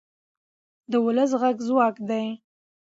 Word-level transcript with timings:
د 0.91 0.93
ولس 1.05 1.31
غږ 1.41 1.57
ځواک 1.67 1.95
دی 2.09 2.25